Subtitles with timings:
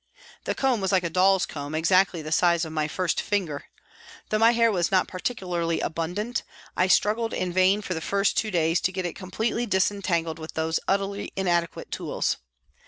[0.45, 3.65] The comb was like a doll's comb, exactly the size of my first finger.
[4.29, 6.41] Though my hair was not par ticularly abundant,
[6.75, 10.55] I struggled in vain for the first two days to get it completely disentangled with
[10.55, 12.37] these utterly inadequate tools.